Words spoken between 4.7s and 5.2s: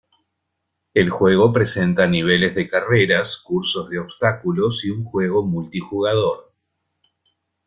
y un